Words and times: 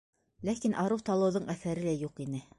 Ләкин 0.47 0.73
арыу-талыуҙың 0.85 1.47
әҫәре 1.57 1.87
лә 1.91 1.97
юҡ 2.07 2.27
ине. 2.29 2.47